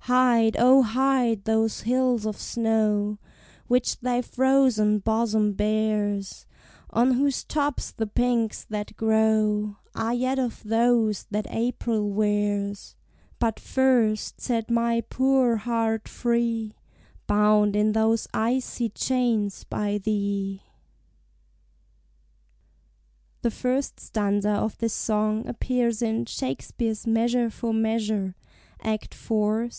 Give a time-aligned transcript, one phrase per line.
[0.00, 3.18] Hide, O, hide those hills of snow
[3.66, 6.46] Which thy frozen bosom bears,
[6.90, 12.96] On whose tops the pinks that grow Are yet of those that April wears!
[13.38, 16.74] But first set my poor heart free,
[17.26, 20.62] Bound in those icy chains by thee.
[23.42, 23.42] SHAKESPEARE and JOHN FLETCHER.
[23.42, 28.34] The first stanza of this song appears in Shakespeare's "Measure for Measure,"
[28.82, 29.72] Activ.
[29.72, 29.76] Sc.